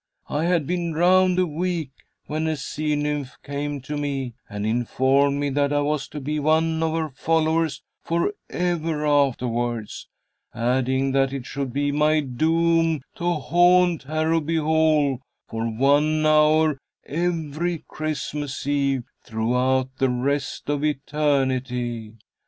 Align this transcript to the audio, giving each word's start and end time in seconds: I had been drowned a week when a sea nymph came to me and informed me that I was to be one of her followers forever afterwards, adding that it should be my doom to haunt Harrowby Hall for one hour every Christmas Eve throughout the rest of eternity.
I 0.29 0.45
had 0.45 0.65
been 0.65 0.93
drowned 0.93 1.37
a 1.37 1.45
week 1.45 1.91
when 2.25 2.47
a 2.47 2.57
sea 2.57 2.95
nymph 2.95 3.37
came 3.43 3.81
to 3.81 3.95
me 3.95 4.33
and 4.49 4.65
informed 4.65 5.39
me 5.39 5.51
that 5.51 5.71
I 5.71 5.81
was 5.81 6.07
to 6.07 6.19
be 6.19 6.39
one 6.39 6.81
of 6.81 6.93
her 6.95 7.09
followers 7.09 7.83
forever 8.01 9.05
afterwards, 9.05 10.07
adding 10.55 11.11
that 11.11 11.31
it 11.33 11.45
should 11.45 11.71
be 11.71 11.91
my 11.91 12.19
doom 12.21 13.03
to 13.17 13.29
haunt 13.31 14.01
Harrowby 14.01 14.57
Hall 14.57 15.21
for 15.47 15.67
one 15.69 16.25
hour 16.25 16.79
every 17.05 17.83
Christmas 17.87 18.65
Eve 18.65 19.03
throughout 19.23 19.97
the 19.99 20.09
rest 20.09 20.67
of 20.67 20.83
eternity. 20.83 22.15